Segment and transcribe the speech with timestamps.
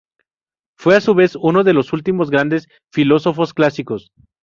[0.79, 4.11] Fue a su vez uno de los últimos grandes filósofos clásicos.